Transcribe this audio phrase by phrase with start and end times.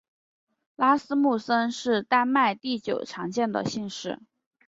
[0.75, 4.19] 拉斯穆森是丹麦第九常见的姓氏。